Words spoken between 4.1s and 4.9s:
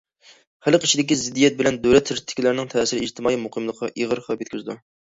خەۋپ يەتكۈزىدۇ.